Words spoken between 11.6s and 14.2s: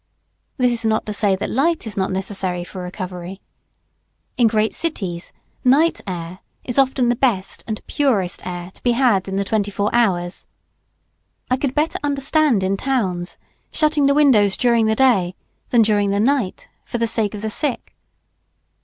better understand in towns shutting the